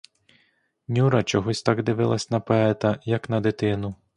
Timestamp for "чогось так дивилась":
1.23-2.29